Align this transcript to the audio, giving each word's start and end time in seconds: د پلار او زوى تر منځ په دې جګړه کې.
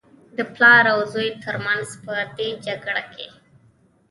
د 0.37 0.37
پلار 0.53 0.83
او 0.93 0.99
زوى 1.13 1.29
تر 1.43 1.55
منځ 1.65 1.87
په 2.05 2.13
دې 2.37 2.49
جګړه 2.65 3.03
کې. 3.13 3.27